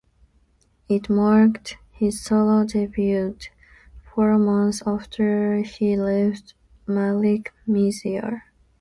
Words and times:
It 0.89 1.11
marked 1.11 1.77
his 1.91 2.19
solo 2.23 2.65
debut, 2.65 3.37
four 4.11 4.35
months 4.39 4.81
after 4.83 5.59
he 5.61 5.95
left 5.95 6.55
Malice 6.87 7.43
Mizer. 7.67 8.41